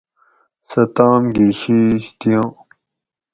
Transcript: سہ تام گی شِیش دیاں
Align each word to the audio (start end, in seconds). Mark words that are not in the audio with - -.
سہ 0.69 0.81
تام 0.95 1.23
گی 1.35 1.47
شِیش 1.59 2.03
دیاں 2.19 2.47